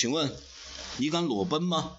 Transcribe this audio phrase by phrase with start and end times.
[0.00, 0.34] 请问
[0.96, 1.98] 你敢裸奔吗？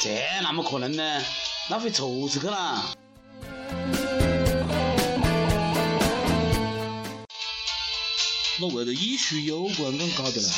[0.00, 1.22] 这哪么可能呢？
[1.68, 2.96] 那会臭死去了。
[8.58, 10.48] 那为了医学有关敢搞的嘞？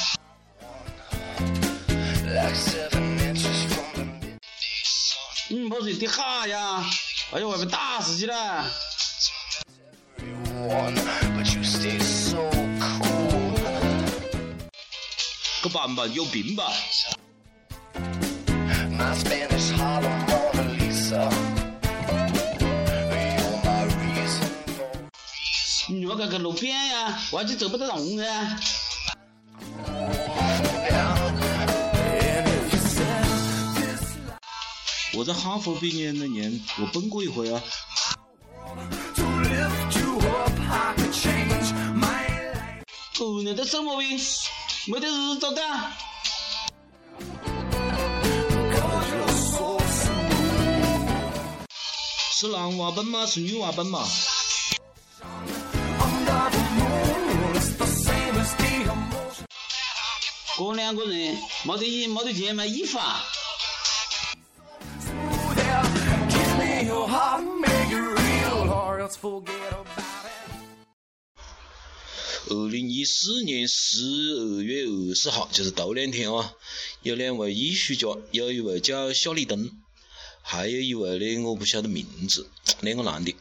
[5.48, 6.88] 你不是的哈呀？
[7.34, 8.66] 哎呦，外面打死去了！
[15.62, 16.70] 个板板有病吧？
[25.88, 28.58] 你莫个个路边呀，我还就走不得动噻。
[35.14, 37.62] 我在哈佛毕业那年，我奔过一回啊。
[43.14, 44.18] 后年的什么病？
[44.86, 45.92] 没得日子干。
[52.34, 53.26] 是男娃奔吗？
[53.26, 54.04] 是女娃奔嘛？
[60.56, 63.22] 哥两个人没得衣没得钱买衣服啊！
[67.14, 67.38] 二
[72.70, 74.00] 零一四年十
[74.32, 76.54] 二月二十号，就是头两天啊，
[77.02, 79.70] 有两位艺术家，有一位叫夏立东，
[80.40, 82.48] 还有一位呢，我不晓得名字，
[82.80, 83.36] 两个男的，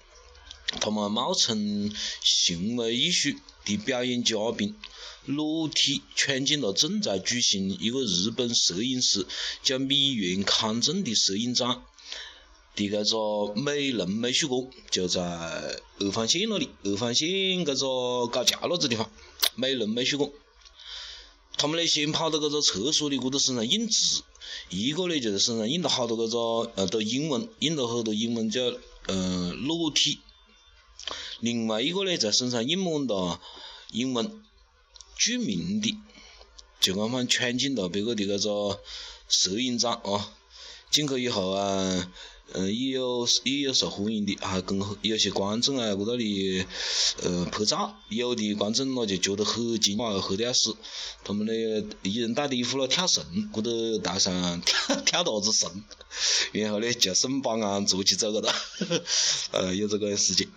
[0.82, 3.30] 他们冒充行为艺术
[3.64, 4.76] 的表演嘉宾，
[5.24, 9.26] 裸体闯进了正在举行一个日本摄影师
[9.64, 11.82] 叫米原康正的摄影展。
[12.76, 19.12] 的搿个美浓美术馆就在二环线那里，二环线搿个高架那子地方，
[19.56, 20.32] 美浓美术馆。
[21.58, 24.24] 他们呢先跑到搿个厕所里，搿个身上印字，
[24.70, 28.62] 一个呢就在身上印了好多搿个呃的英文，印了好多英文叫
[29.08, 30.20] 呃裸体。
[31.42, 33.42] 另外一个呢在身上印满了
[33.92, 34.42] 英文，
[35.18, 35.98] 著名的，
[36.80, 38.80] 就刚刚闯进了别个的搿个
[39.28, 40.34] 摄影展啊。
[40.90, 42.12] 进去以后啊，
[42.54, 46.66] 嗯，也有也有受欢迎的，还跟有些观众啊，搁那里
[47.24, 50.76] 呃拍照，有的观众咯就觉得很惊讶，很屌丝，
[51.24, 51.54] 他们呢
[52.04, 53.24] 一人带的衣服咯跳绳，
[53.54, 55.84] 搁头带上跳跳大子绳，
[56.52, 58.54] 然后呢就绳绑啊坐起走个哒，
[59.52, 60.50] 呃有这个事情，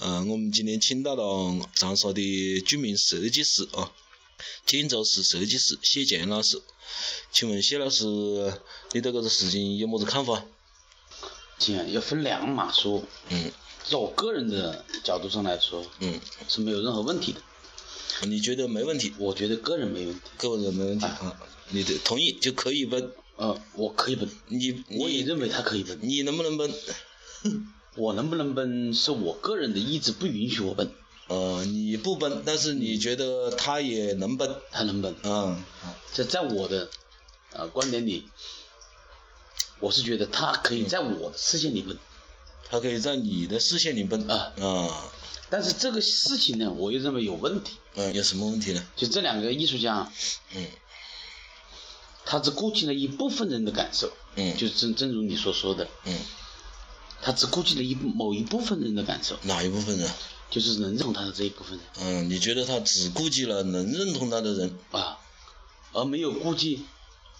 [0.00, 3.90] 嗯，我们今天请到了长沙的著名设计师啊，
[4.66, 6.60] 建筑师设计师谢建老师。
[7.30, 8.04] 请问谢老师，
[8.92, 10.44] 你对这个事情有么子看法？
[11.58, 13.02] 钱要分两码说。
[13.30, 13.50] 嗯。
[13.84, 17.40] 从我个人的角度上来说，嗯，是没有任何问题的。
[18.26, 19.14] 你觉得没问题？
[19.18, 20.20] 我觉得个人没问题。
[20.36, 21.40] 个人没问题啊？
[21.70, 23.12] 你的同意就可以奔？
[23.36, 24.28] 呃，我可以奔。
[24.48, 25.98] 你我也认为他可以奔。
[26.02, 26.70] 你能不能奔？
[27.96, 30.90] 我能不能奔是我个人的意志不允许我奔。
[31.28, 34.54] 呃，你不奔，但是你觉得他也能奔？
[34.70, 35.14] 他能奔。
[35.22, 35.62] 嗯。
[36.12, 36.90] 这在我的
[37.54, 38.26] 啊观点里，
[39.80, 41.96] 我是觉得他可以在我的视线里奔，
[42.68, 45.10] 他可以在你的视线里奔啊啊！
[45.50, 47.76] 但是这个事情呢，我又认为有问题。
[47.94, 48.84] 嗯，有什么问题呢？
[48.96, 50.12] 就这两个艺术家，
[50.54, 50.66] 嗯，
[52.24, 56.18] 他只顾及了一部分人的感受，嗯，就正正如你所说的，嗯，
[57.22, 59.38] 他只顾及了一某一部分人的感受。
[59.42, 60.10] 哪一部分人？
[60.50, 61.80] 就是能认同他的这一部分人。
[62.00, 65.18] 嗯，你觉得他只顾及了能认同他的人啊，
[65.92, 66.86] 而没有顾及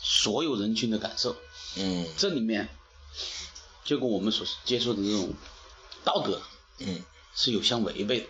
[0.01, 1.37] 所有人群的感受。
[1.77, 2.69] 嗯，这里面
[3.85, 5.33] 就跟我们所接受的这种
[6.05, 6.41] 道德，
[6.79, 7.03] 嗯，
[7.35, 8.27] 是有相违背的。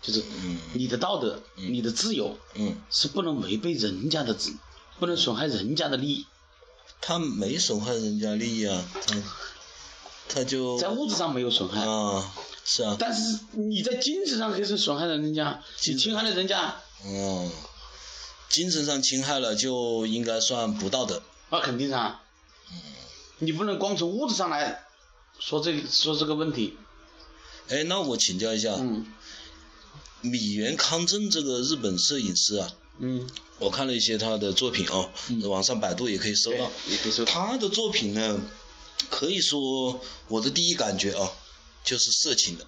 [0.00, 0.22] 就是
[0.74, 4.54] 你的道德，你的自由，嗯，是不能违背人家的自，
[4.98, 6.26] 不能损害人家的利益。
[7.00, 9.22] 他没损害人家利益啊，他
[10.28, 12.32] 他就在物质上没有损害啊。
[12.64, 16.80] 是啊，但是你在精神上可是损害了人家，你侵害了人家。
[17.04, 17.50] 哦，
[18.48, 21.22] 精神上侵害了就应该算不道德。
[21.50, 22.22] 那肯定啊。
[22.70, 22.76] 嗯。
[23.38, 24.84] 你不能光从物质上来
[25.38, 26.76] 说这说这个问题。
[27.68, 28.74] 哎，那我请教一下。
[28.78, 29.06] 嗯。
[30.20, 32.70] 米原康正这个日本摄影师啊。
[32.98, 33.28] 嗯。
[33.58, 35.10] 我看了一些他的作品啊，
[35.48, 36.70] 网上百度也可以搜到。
[36.88, 37.24] 也可以搜。
[37.24, 38.40] 他的作品呢，
[39.10, 41.30] 可以说我的第一感觉啊。
[41.84, 42.66] 就是色情的，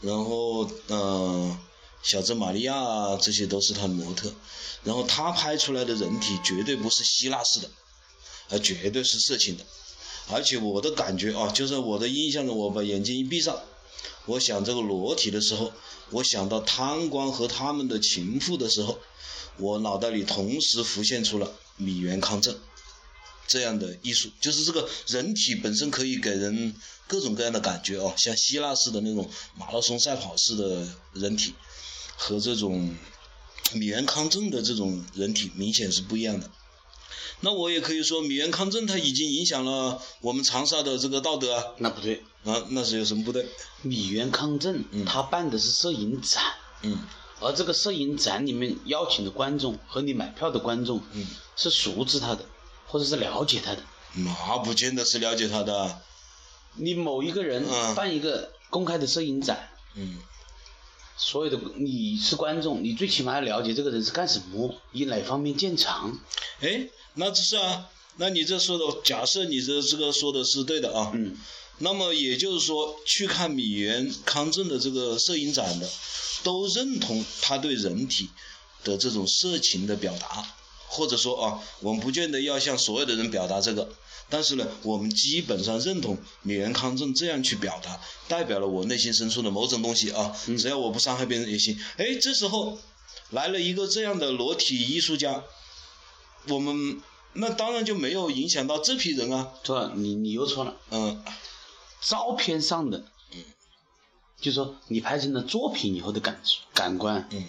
[0.00, 1.58] 然后嗯，
[2.08, 4.32] 小泽玛利亚啊，这些都是他的模特，
[4.82, 7.68] 然后他拍出来的人体绝对不是希腊式的，
[8.48, 9.66] 啊，绝对是色情的，
[10.30, 13.60] 而且我的感觉啊，就是我的印象中，我把眼睛一闭上，
[14.24, 15.70] 我想这个裸体的时候，
[16.08, 18.98] 我想到贪官和他们的情妇的时候，
[19.58, 22.58] 我脑袋里同时浮现出了米原康正
[23.46, 26.74] 这样的艺术，就是这个人体本身可以给人
[27.06, 29.28] 各种各样的感觉哦，像希腊式的那种
[29.58, 31.52] 马拉松赛跑式的人体，
[32.18, 32.94] 和这种
[33.72, 36.50] 米原康正的这种人体明显是不一样的。
[37.40, 41.64] 那我也可以说，米原康正他已经影响了我们长沙的这个道德啊。
[41.78, 43.48] 那不对，啊，那是有什么不对？
[43.82, 46.42] 米原康正他办的是摄影展，
[46.82, 46.98] 嗯，
[47.38, 51.24] 而这个摄影展里面邀请的观众和你买票的观众，嗯，
[51.54, 52.44] 是熟知他的，
[52.88, 53.84] 或者是了解他的。
[54.14, 56.02] 那不见得是了解他的。
[56.74, 60.18] 你某一个人嗯办一个公开的摄影展，嗯
[61.18, 66.18] 所有的你是观众，你最起码要了解这个人是干什么，以哪方面见长。
[66.60, 71.36] 哎，那这是啊，那你这说的，假设你这这个说的是对的啊，嗯，
[71.78, 75.90] 那么也就是说，去看米原康正的这个摄影展的，
[76.44, 78.30] 都认同他对人体
[78.84, 80.54] 的这种色情的表达，
[80.86, 83.88] 或者说啊，我们不见得要向所有的人表达这个，
[84.30, 87.98] 但是呢，我们基本上认同米原康正这样去表达，
[88.28, 91.78] 代表了我内心深处的某种东西啊，只要我不伤害别人也行。
[91.96, 92.78] 哎，这时候
[93.30, 95.42] 来了一个这样的裸体艺术家，
[96.48, 97.00] 我们
[97.32, 100.76] 那当然就没有影响到这批人啊，错了，你你又错了。
[100.90, 101.24] 嗯
[102.00, 103.42] 照片上的，嗯，
[104.40, 106.40] 就说你拍成了作品以后的感
[106.74, 107.44] 感官，嗯。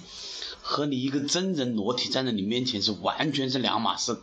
[0.61, 4.19] 和你一个真人裸体站在你面前是完全是两码事。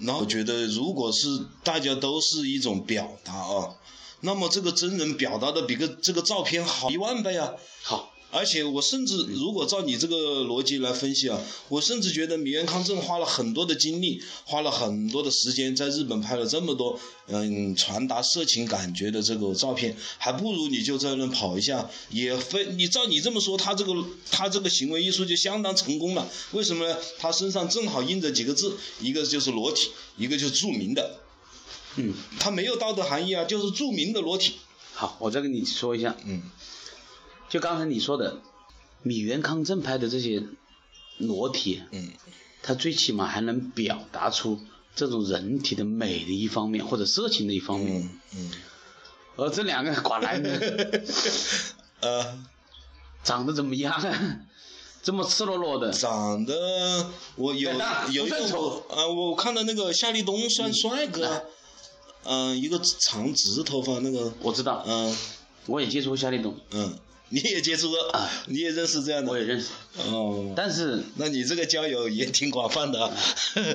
[0.00, 1.26] 然后我觉得，如果是
[1.64, 3.74] 大家都是一种表达啊，
[4.20, 7.52] 那么这个真人表达的比个这个照片好一万倍啊！
[7.82, 23.94] 好，而且我甚至如果照你这个逻辑来分析啊，我甚至觉得米原康正花了很多的精力，花了很多的时间在日本拍了这么多嗯传达色情感觉的这个照片，还不如你就在那跑一下，也非你照你这么说，他这个
[24.30, 26.28] 他这个行为艺术就相当成功了。
[26.52, 26.96] 为什么呢？
[27.18, 31.18] 他身上正好印着几个字，一个就是裸体，一个就是著名的，
[31.96, 34.56] 嗯，他没有道德含义啊，就是著名的裸体。
[34.92, 36.42] 好，我再跟你说一下，嗯
[37.48, 38.40] 就刚才你说的，
[39.02, 40.42] 米原康正拍的这些
[41.18, 42.10] 裸体，嗯。
[42.62, 44.60] 他最起码还能表达出
[44.94, 48.02] 这种人体的美的一方面，或者色情的一方面。
[48.02, 48.50] 嗯嗯，
[49.36, 51.04] 而这两个寡男人
[52.00, 52.44] 呃。
[53.24, 53.92] 长得怎么样？
[53.92, 54.40] 啊？
[55.02, 57.70] 这么赤裸裸的，长得我有
[58.12, 58.84] 有一丑。
[58.88, 61.44] 我呃，我看到那个夏立东算帅哥，
[62.24, 65.14] 嗯、一个长直头发那个，我知道，嗯。
[65.66, 66.98] 我也接触过夏立东，嗯，
[67.30, 68.30] 你也接触过，啊。
[68.46, 69.68] 你也认识这样的，我也认识，
[70.10, 73.16] 哦，但是那你这个交友也挺广泛的啊，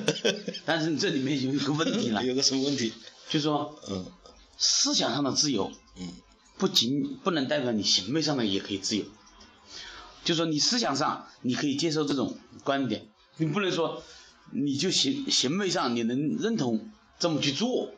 [0.66, 2.92] 但是这里面有一个问题了，有个什么问题？
[3.28, 4.06] 就说嗯。
[4.56, 6.08] 思想上的自由，嗯。
[6.56, 9.04] 不仅不能代表你行为上的也可以自由。
[10.24, 14.02] 就说你思想上你可以接受这种观点，你不能说
[14.52, 17.90] 你就行行为上你能认同这么去做。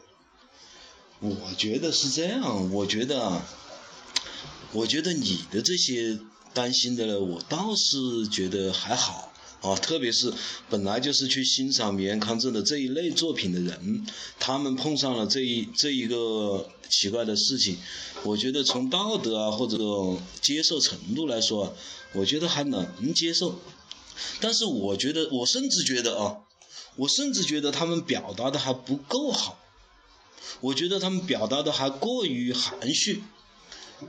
[1.20, 3.47] 我觉得是这样，我觉得啊，
[4.73, 6.19] 我觉得你的这些
[6.53, 9.33] 担心的呢，我倒是觉得还好
[9.63, 10.33] 啊，特别是
[10.69, 14.07] 本来就是去欣赏米原康正的这一类作品的人，
[14.39, 17.79] 他们碰上了这一这一个奇怪的事情，
[18.23, 19.77] 我觉得从道德啊或者
[20.41, 21.75] 接受程度来说，
[22.13, 23.58] 我觉得还能接受，
[24.41, 26.37] 但是我觉得，我甚至觉得啊，
[26.96, 29.58] 我甚至觉得他们表达的还不够好。
[30.61, 33.23] 我觉得他们表达的还过于含蓄，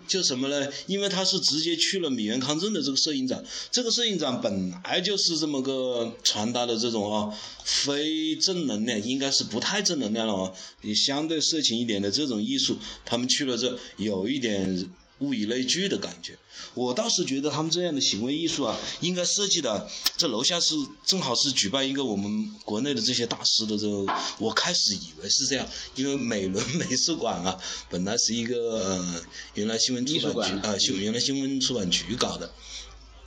[0.08, 0.68] 就什么呢？
[0.86, 14.90] 因为他是直接去了米原康正的这个摄影展，这个摄影展本来就是这么个传达的这种啊，非正能量，应该是不太正能量了啊，也相对色情一点的这种艺术，他们去了这有一点
[15.20, 16.38] 物以类聚的感觉。
[16.74, 19.90] 我倒是觉得他们这样的行为艺术啊，应该设计的。
[20.16, 27.60] 这楼下是正好是举办一个我们国内的这些大师的这个，我开始以为是这样，因为美伦美术馆啊，
[27.90, 29.22] 本来是一个呃，
[29.54, 32.52] 原来新闻出版局啊，新原来新闻出版局搞的。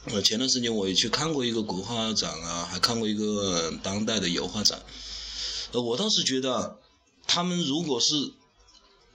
[0.07, 4.83] 呃，前段时间我也去看过一个国画展啊，还看过一个呃当代的油画展。
[5.73, 6.75] 呃，我倒是觉得啊，
[7.27, 8.33] 他们如果是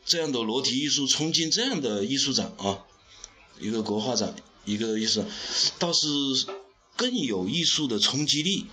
[0.06, 2.86] 这样的裸体艺术冲进这样的艺术展啊，
[3.60, 5.26] 一个国画展，一个艺术，
[5.80, 6.08] 倒是
[6.96, 8.68] 更有艺术的冲击力。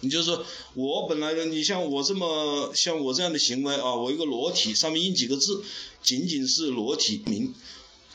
[0.00, 5.64] 你就说，我本来的，你像我这么像我这样的行为啊，我一个裸体上面印几个字，
[6.02, 7.54] 仅仅是裸体名，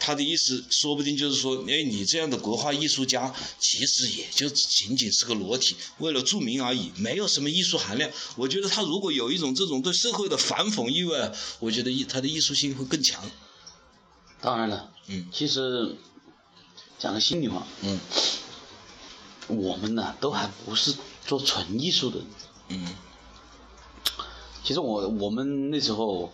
[0.03, 8.09] 他的意思说不定就是说，哎，你这样的国画艺术家，其实也就仅仅是个裸体，为了著名而已，没有什么艺术含量。
[8.35, 13.23] 我觉得他如果有一种这种对社会的反讽意味，我觉得艺他的艺术性会更强。
[14.41, 15.95] 当然了，嗯其实
[16.97, 17.99] 讲个心里话，嗯
[19.45, 20.95] 我们呢都还不是
[21.27, 22.21] 做纯艺术的。
[22.69, 22.95] 嗯
[24.63, 26.33] 其实我我们那时候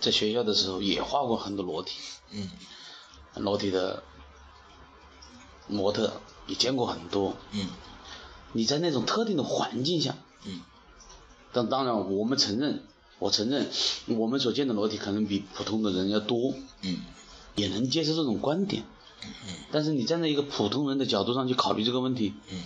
[0.00, 1.98] 在学校的时候也画过很多裸体，
[2.30, 2.50] 嗯。
[3.36, 4.02] 裸体的
[5.68, 7.36] 模特也见过很多。
[7.52, 7.68] 嗯。
[8.52, 10.62] 你在那种特定的环境下，嗯。
[11.52, 12.82] 但当然我们承认，
[13.18, 13.68] 我承认
[14.06, 16.98] 我们所见的裸体可能比普通的人要多，嗯。
[17.54, 18.84] 也能接受这种观点。
[19.22, 19.54] 嗯。
[19.70, 22.62] 但是你站在一个普通人的角度上去考虑这个问题，嗯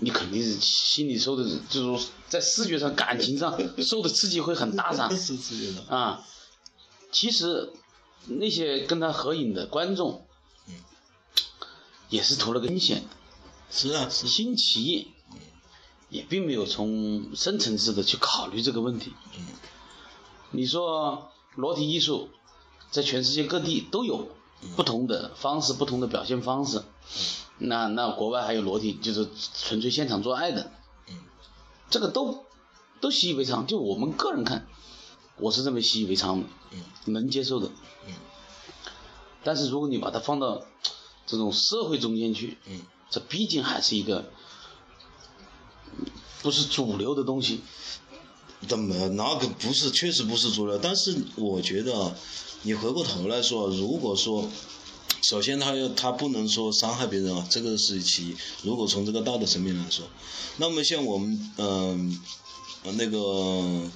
[0.00, 5.10] 你肯定是心里受的，就是说在视觉上、感情上受的刺激会很大 的。
[5.88, 6.24] 啊，
[7.10, 7.72] 其实
[8.26, 10.24] 那些跟他合影的观众，
[12.08, 13.02] 也是图了个新鲜、
[13.70, 15.08] 是啊，是新奇，
[16.10, 19.12] 也并没有从深层次的去考虑这个问题。
[20.52, 22.30] 你说裸体艺术
[22.90, 24.28] 在全世界各地都有
[24.76, 26.82] 不同的方式、不同的表现方式。
[27.58, 30.70] 那那国外还有裸体，就是纯粹现场做爱的，
[31.90, 32.44] 这个都
[33.00, 33.66] 都习以为常。
[33.66, 34.66] 就我们个人看，
[35.36, 36.46] 我是认为习以为常的，
[37.06, 37.70] 能接受的。
[39.44, 40.62] 但是如果你把它放到
[41.26, 42.58] 这种社会中间去，
[43.10, 44.30] 这毕竟还是一个
[46.42, 47.60] 不是主流的东西。
[48.66, 50.78] 怎么那个不是，确实不是主流。
[50.78, 52.14] 但是我觉得啊，
[52.62, 54.48] 你回过头来说，如果说，
[55.28, 58.36] 首先他要他不能说伤害别人啊，这个是其一。
[58.62, 60.06] 如果从这个道德层面来说，
[60.56, 62.18] 那么像我们嗯、
[62.82, 63.90] 呃那个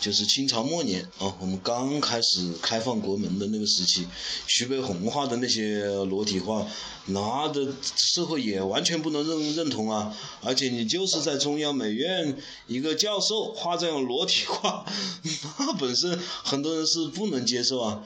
[0.00, 4.06] 就是清朝末年啊，我们刚开始开放国门的那个时期，
[4.46, 6.64] 徐悲鸿画的那些裸体画，
[7.06, 10.16] 那的社会也完全不能认认同啊。
[10.40, 14.86] 而且你就是在中央美院一个教授画这样裸体画，
[15.58, 18.04] 那本身很多人是不能接受啊。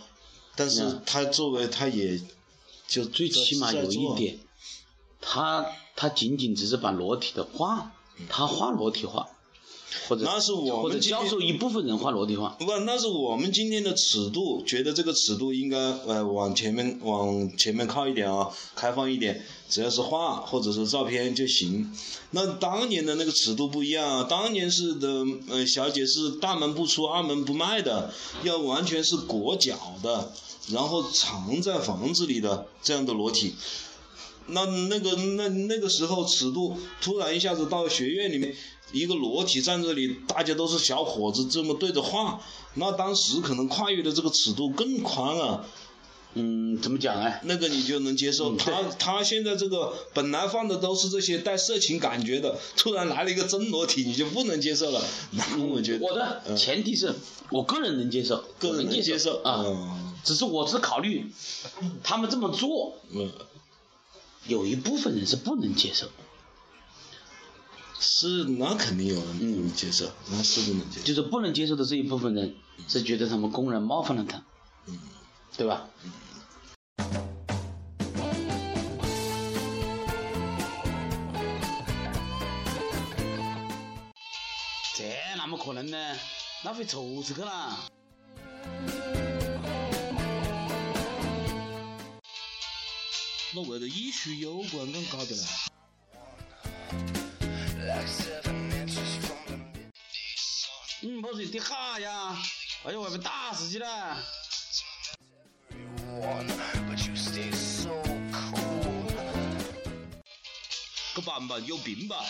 [0.57, 2.19] 但是嗯他作为他也
[2.87, 4.39] 就最起码有一点，
[5.21, 7.93] 他他仅仅只是把裸体的画，
[8.29, 9.29] 他画裸体画，
[10.09, 12.51] 或者那是我们或者教授一部分人画裸体画。
[12.59, 21.93] 不，那是我们今天的尺度，觉得这个尺度应该呃往前面往前面靠一点啊，开放一点，只要是画或者是照片就行。
[22.31, 30.33] 那当年的那个尺度不一样啊，当年是的呃小姐是大门不出二门不迈的，要完全是裹脚的，
[30.69, 33.55] 然后藏在房子里的这样的裸体。
[34.47, 38.55] 那那个那那个时候尺度突然一下子到学院里面，
[38.93, 42.41] 一个裸体站这里，大家都是小伙子，这么对着画，
[42.75, 45.65] 那当时可能跨越的这个尺度更宽啊，
[46.35, 47.33] 嗯，怎么讲呢？
[47.45, 48.53] 那个你就能接受。
[48.53, 55.03] 嗯他他现在这个本来放的都是这些带色情感觉的，突然来了一个真裸体，你就不能接受了。
[55.31, 57.15] 那我觉得，我的嗯前提是
[57.51, 61.31] 我个人能接受，个人能能接受啊，嗯只是我只考虑
[62.03, 63.31] 他们这么做，嗯，
[64.47, 66.09] 有一部分人是不能接受，
[67.99, 71.07] 是那肯定有人不能接受，那是不能接受。
[71.07, 72.55] 就是不能接受的这一部分人
[72.87, 74.45] 是觉得他们公然冒犯了他，
[74.87, 74.99] 嗯
[75.57, 75.89] 对吧？
[84.97, 85.05] 这
[85.37, 85.97] 哪么可能呢？
[86.65, 87.79] 那会臭死去了。
[93.55, 95.43] 那为了艺术有关更搞的嘞。
[101.03, 102.37] 嗯，不是的哈呀！
[102.85, 104.19] 哎呦，外面打死去了！
[111.15, 112.25] 个板板有病吧？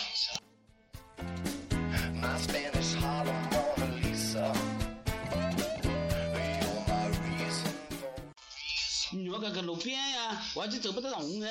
[9.35, 11.49] 你我看看路边呀，我就走不得动噻。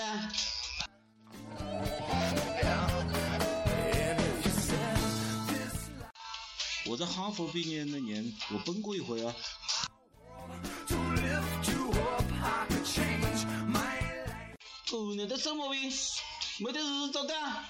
[6.87, 9.35] 我在哈佛毕业那年，我奔过一回啊。
[14.91, 15.93] 姑娘在什么病？
[16.61, 17.65] 没得日子干。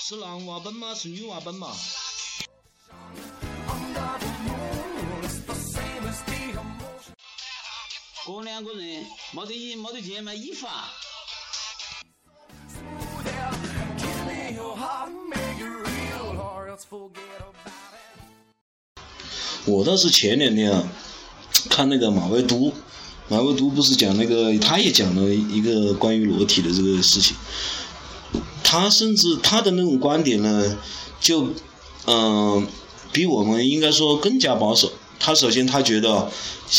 [0.00, 0.94] 是男娃奔吗？
[0.94, 1.74] 是女娃奔嘛？
[8.30, 10.88] 我两个人没得衣没得钱买衣服啊。
[19.66, 20.88] 我倒是前两天啊，
[21.68, 22.72] 看那个马未都，
[23.26, 27.36] 马未都不是讲那个，他也讲了一个关于裸体的这个事情。
[28.62, 30.78] 他甚至他的那种观点呢，
[31.20, 31.48] 就
[32.06, 32.68] 嗯，
[33.12, 34.92] 比我们应该说更加保守。
[35.18, 36.30] 他首先他觉得，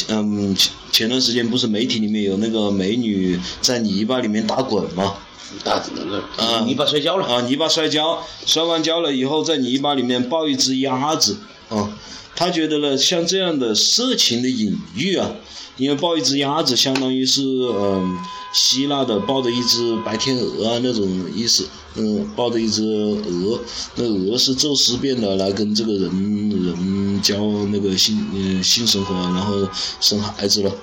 [0.07, 0.55] 嗯，
[0.91, 5.15] 前前段时间不是媒体里面有那个美女在泥巴里面打滚吗？
[5.63, 6.23] 打那个
[6.65, 7.41] 泥巴摔跤了啊！
[7.41, 11.39] 泥巴摔跤，摔完跤了以后，在泥巴里面抱一只鸭子
[11.71, 11.97] 啊。
[12.33, 15.31] 他觉得呢，像这样的色情的隐喻啊，
[15.77, 18.17] 因为抱一只鸭子，相当于是嗯，
[18.53, 23.59] 希腊的抱着一只白天鹅啊那种意思，嗯，抱着一只鹅，
[23.95, 29.67] 那鹅是宙斯变的来跟这个人人交那个性嗯性生活，然后
[29.99, 30.73] 生孩子了，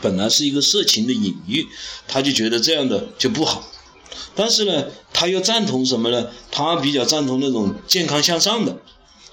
[0.00, 1.66] 本来是一个色情的隐喻，
[2.06, 3.64] 他就觉得这样的就不好，
[4.36, 6.28] 但是呢，他又赞同什么呢？
[6.52, 8.76] 他比较赞同那种健康向上的。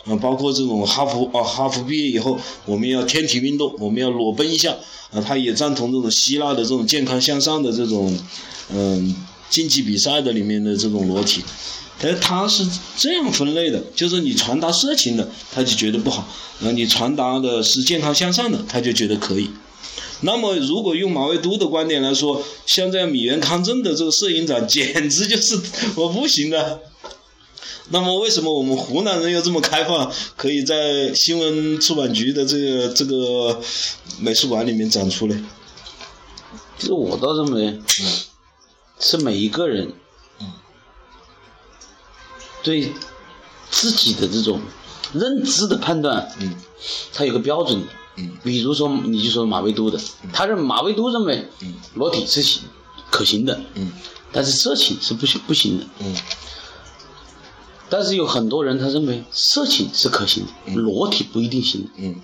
[0.09, 4.75] 啊，包括这种哈佛啊，哈佛毕业以后，我们要天体运动，我们要裸奔一下
[5.11, 8.17] 啊，他也赞同这种希腊的这种健康向上的这种，
[8.73, 9.15] 嗯，
[9.49, 11.43] 竞技比赛的里面的这种裸体，
[12.01, 16.23] 哎，他是这样分类的，就是你传达色情的，他就觉得不好；，
[16.63, 19.49] 啊，你传达的是健康向上的，他就觉得可以。
[20.21, 25.57] 那么，如果用马未都的观点来说，像这样米原康正的这个摄影展， 简直就是
[25.95, 26.81] 我不行的。
[27.91, 33.61] 那么为什么我们湖南人又这么开放，可以在新闻出版局的这个这个
[34.19, 35.45] 美术馆里面展出呢？
[36.77, 37.81] 这我倒认为，
[38.99, 39.93] 是每一个人
[42.61, 42.93] 对
[43.69, 44.61] 自己的这种
[45.13, 46.31] 认知的判断，
[47.13, 47.87] 他有个标准的。
[48.43, 49.97] 比如说，你就说马未都的，
[50.33, 51.47] 他认马未都认为，
[51.93, 52.63] 裸体是行
[53.09, 53.61] 可行的，
[54.31, 55.85] 但是色情是不行不行的。
[57.89, 61.87] 但是有很多人他认为色情是可行的，裸体不一定行。
[61.97, 62.15] 嗯，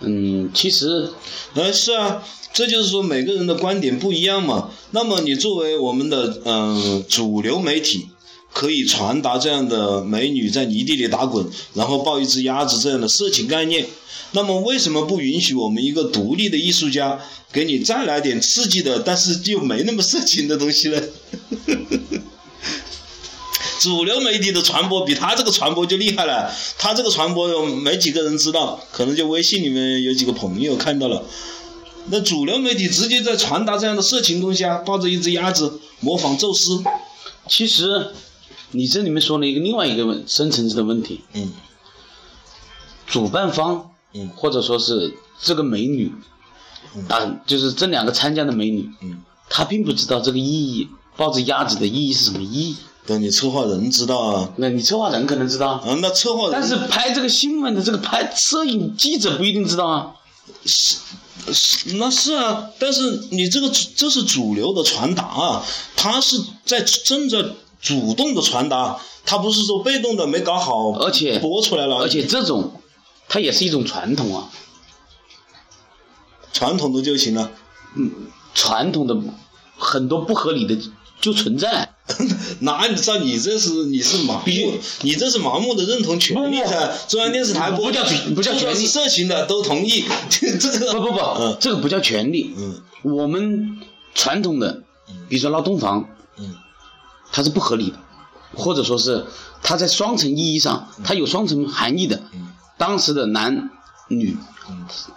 [0.00, 1.10] 嗯，其实，
[1.54, 4.70] 呃，是啊，这就是说每个人的观点不一样嘛。
[4.90, 8.08] 那么你作为我们的嗯主流媒体，
[8.52, 13.86] 可以传达这样的美女在泥地里打滚，然后抱一只鸭子这样的色情概念，
[14.32, 17.20] 那么为什么不允许我们一个独立的艺术家
[17.52, 21.00] 给你再来点刺激的，但是又没那么色情的东西呢？
[23.80, 31.24] 主流媒体的传播比他这个传播就厉害了，他这个传播没几个人知道，可能就微信里面有几个朋友看到了。
[32.08, 36.84] 那主流媒体直接在传达这样的色情东西啊，抱着一只鸭子模仿宙斯。
[37.48, 38.12] 其实，
[38.72, 41.22] 你这里面说了一个另外一个问深层次的问题。
[41.32, 41.50] 嗯。
[43.06, 46.12] 主办方，嗯，或者说是这个美女，
[47.08, 52.76] 啊，就是这两个参加的美女，嗯，她并不知道这个意义，抱着鸭子的意义是什么意义。
[53.06, 54.50] 那你策划人知道啊？
[54.56, 55.82] 那你策划人可能知道。
[55.84, 56.52] 嗯，那策划人。
[56.52, 60.12] 但是拍这个新闻的这个拍摄影记者不一定知道啊。
[60.64, 60.96] 是
[61.52, 62.70] 是，那是啊。
[62.78, 65.64] 但是你这个这是主流的传达啊，
[65.96, 67.44] 他是在正在
[67.80, 71.96] 主动的传达，他不是说被动的没搞好，而且播出来了。
[71.96, 72.80] 而且这种，
[73.28, 74.50] 它也是一种传统啊。
[76.52, 77.50] 传统的就行了。
[77.96, 78.12] 嗯，
[78.54, 79.16] 传统的
[79.78, 80.78] 很多不合理的
[81.20, 81.89] 就存在。
[82.60, 86.98] 那按照你这是你是盲目，你这是盲目的认同权利的。
[87.08, 90.04] 中央电视台不叫不叫权利，色情的都同意。
[90.30, 92.54] 这个不不不，这个不叫权利。
[92.56, 93.80] 嗯，我们
[94.14, 94.82] 传统的，
[95.28, 96.54] 比如说闹洞房，嗯，
[97.32, 97.98] 它是不合理的，
[98.54, 99.26] 或者说是
[99.62, 102.22] 它在双层意义上，它有双层含义的。
[102.32, 103.70] 嗯，当时的男
[104.08, 104.36] 女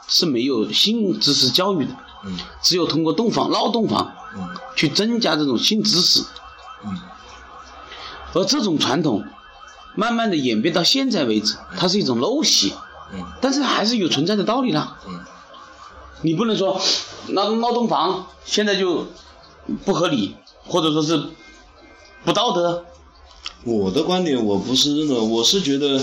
[0.07, 1.91] 是没有性知识教育的。
[2.25, 6.23] 嗯，只有通过洞房闹洞房，嗯，去增加这种性知识。
[6.85, 6.99] 嗯，
[8.33, 9.23] 而这种传统，
[9.95, 12.73] 慢慢的演变到现在为止，它是一种陋习。
[13.13, 14.95] 嗯，但是还是有存在的道理的。
[15.07, 15.19] 嗯，
[16.21, 16.81] 你不能说
[17.27, 19.07] 那闹洞房现在就
[19.85, 21.23] 不合理，或者说是
[22.23, 22.85] 不道德。
[23.65, 26.01] 我的观点我不是认为，我是觉得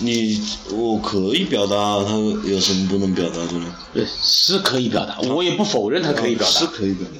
[0.00, 2.12] 你我可以表达，他
[2.44, 3.74] 有什么不能表达的呢？
[3.92, 7.18] 对，是可以表达，我也不否认他可以表达，是可以表达。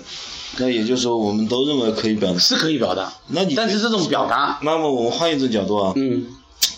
[0.59, 3.13] 那也就是说，我们都认为可以表达，是可以表达。
[3.29, 6.27] 那你但是这种表达，那么我们换一种角度啊，嗯，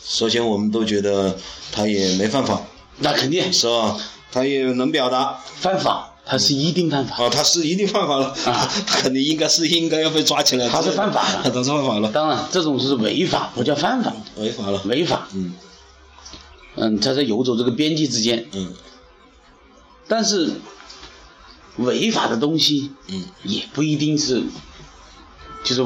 [0.05, 1.37] 首先我们都觉得
[1.73, 2.61] 他也没犯法，
[2.99, 3.97] 那肯定是吧？
[4.33, 12.11] 他也能表达，犯法，他是一定犯法啊，他是一定犯法了啊， 他肯定应该是应该要被抓起来，他是犯法了， 他是犯法了。
[12.13, 15.27] 当然，这种是违法，不叫犯法，违法了，违法。
[15.33, 15.55] 嗯，
[16.77, 18.73] 嗯，他在游走这个边际之间，嗯，
[20.07, 20.53] 但是。
[21.77, 24.43] 违法的东西，嗯，也不一定是，
[25.65, 25.85] 就是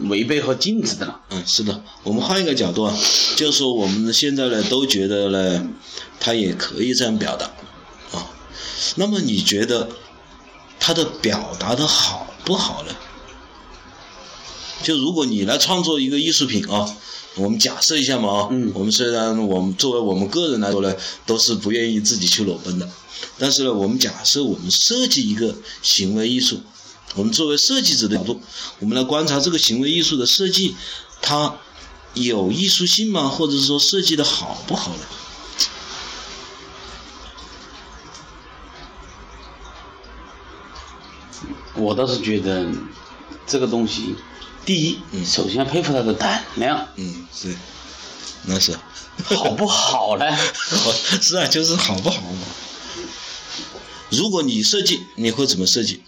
[0.00, 1.20] 违背和禁止的了。
[1.30, 1.82] 嗯，是的。
[2.02, 2.96] 我们换一个角度啊，
[3.36, 5.68] 就是说我们现在呢都觉得呢，
[6.18, 7.46] 他也可以这样表达，
[8.12, 8.26] 啊，
[8.96, 9.88] 那么你觉得
[10.78, 12.94] 他的表达的好不好呢？
[14.82, 16.88] 就如果你来创作一个艺术品啊，
[17.40, 22.86] 我们假设一下嘛啊，嗯我们虽然我们作为我们个人来说呢，都是不愿意自己去裸奔的，
[23.38, 26.60] 但是呢，我们假设我们设计一个行为艺术，
[27.14, 28.40] 我们作为设计者的角度，
[28.78, 30.76] 我们来观察这个行为艺术的设计，
[31.22, 31.56] 它
[32.12, 33.28] 有艺术性吗？
[33.28, 35.02] 或者说设计的好不好呢？
[41.76, 42.68] 我倒是觉得
[43.46, 44.14] 这个东西，
[44.64, 47.56] 第一，嗯首先佩服他的胆量，嗯，是，
[48.44, 48.76] 那是，
[49.24, 50.24] 好不好呢？
[51.20, 52.46] 是啊，就是好不好嘛。
[54.10, 56.02] 如果你设计，你会怎么设计？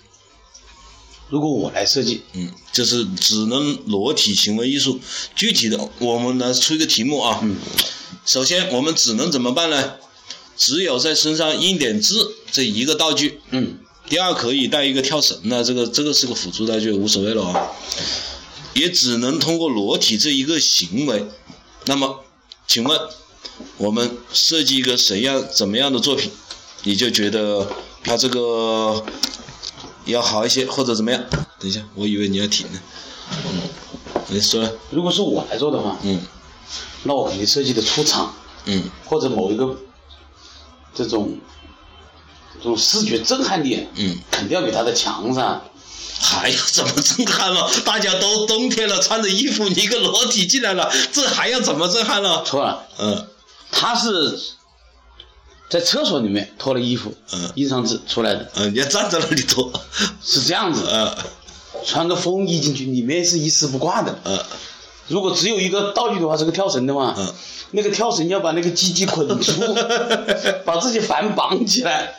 [1.29, 5.01] 如果我来设计，嗯，就是只能裸体行为艺术。
[5.35, 7.41] 具体的，我们来出一个题目啊。
[7.43, 7.57] 嗯，
[8.27, 9.95] 首先，我们只能怎么办呢？
[10.57, 13.41] 只有在身上印点字这一个道具。
[13.51, 17.73] 嗯，第二，可以带一个跳绳那这个这个是个辅助道具，无所谓了啊。
[18.75, 21.27] 也只能通过裸体这一个行为。
[21.87, 22.21] 那么，
[22.67, 22.99] 请问
[23.77, 26.31] 我们设计一个怎样怎么样的作品，
[26.85, 27.69] 你就觉得
[28.05, 29.05] 它这个
[30.07, 31.25] 要好一些，或者怎么样？
[31.59, 32.81] 等一下，我以为你要停呢。
[33.47, 33.61] 嗯，
[34.29, 34.69] 你说。
[34.91, 36.21] 如果是我来做的话，嗯
[37.05, 38.35] 那我肯定设计的出场，
[38.67, 39.77] 嗯或者某一个
[40.95, 41.37] 这种
[42.59, 45.61] 这种视觉震撼力，嗯，肯定要比他的强噻。
[46.23, 47.69] 还要怎么震撼了？
[47.85, 52.45] 大家都冬天了，穿着衣服，你一个裸体进来了，这还要怎么震撼了？
[52.45, 53.27] 错了，嗯。
[53.73, 54.39] 他是
[55.69, 57.51] 在厕所里面脱了衣服，嗯。
[57.57, 59.73] 印上字出来的，嗯，你要站在那里脱。
[60.23, 61.13] 是这样子，嗯。
[61.85, 64.17] 穿个风衣进去，里面是一丝不挂的。
[64.25, 64.39] 嗯。
[65.09, 67.35] 如果只有一个道具的话，是个跳绳的话，嗯。
[67.73, 69.53] 那个跳绳要把那个鸡鸡捆住，
[70.65, 72.15] 把自己反绑起来，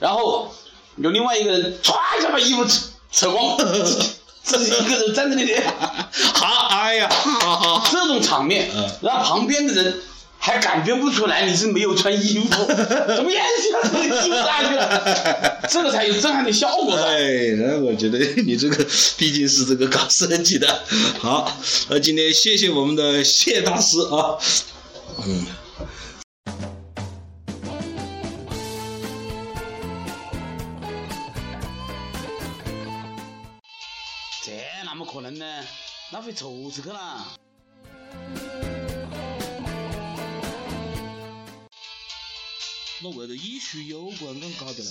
[0.00, 0.52] 然后
[0.96, 2.66] 有另外一个人歘一下把衣服
[3.12, 3.56] 扯扯光，
[4.42, 5.54] 自己一个人站在那里，
[6.34, 7.08] 好，哎呀。
[7.90, 10.00] 这种场面嗯，让旁边的人
[10.38, 17.04] 还感觉不出来你是没有穿衣服， 怎么也是这个衣服下去了，这个才有震撼的效果噻。
[17.04, 20.82] 哎，那我觉得你这个毕竟是这个搞设计的。
[21.18, 21.50] 好，
[21.88, 24.38] 那今天谢谢我们的谢大师啊。
[25.26, 25.46] 嗯。
[34.48, 35.44] 这哪么可能呢？
[36.10, 37.38] 那会臭死去了。
[43.02, 44.90] 那为了艺术有关咁搞的了。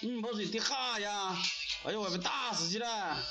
[0.00, 1.36] 嗯，我说的哈呀，
[1.84, 3.22] 哎呦，外面打死去了。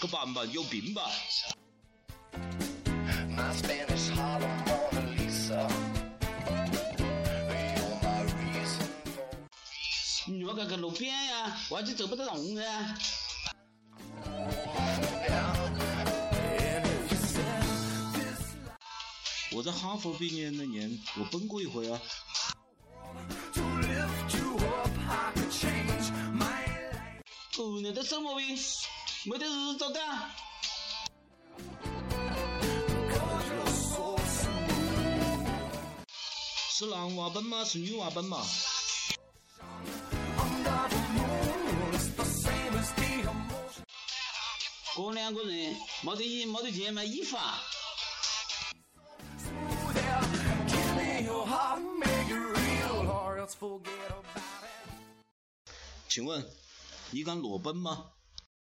[0.00, 1.08] 个板板有病吧？
[10.46, 12.62] 我搿个路边呀、我还就走不得动的。
[19.50, 22.00] 我在哈佛毕业那年，我奔过一回啊。
[27.58, 28.56] 哦，你的什么病？
[29.24, 30.30] 没得日子的干？
[36.70, 37.64] 是男娃奔吗？
[37.64, 38.46] 是女娃奔吗？
[45.06, 47.60] 我两个人没得衣没得钱买衣服啊
[56.08, 56.44] 请问
[57.12, 58.15] 你敢裸奔吗